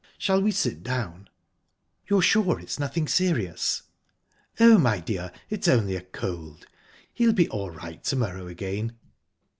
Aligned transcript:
Shall 0.17 0.41
we 0.41 0.49
sit 0.51 0.81
down?" 0.81 1.29
"You're 2.09 2.23
sure 2.23 2.59
it's 2.59 2.79
nothing 2.79 3.07
serious?" 3.07 3.83
"Oh, 4.59 4.79
my 4.79 4.99
dear!...It's 4.99 5.67
only 5.67 5.95
a 5.95 6.01
cold. 6.01 6.65
He'll 7.13 7.33
be 7.33 7.47
all 7.49 7.69
right 7.69 8.03
to 8.05 8.15
morrow 8.15 8.47
again." 8.47 8.97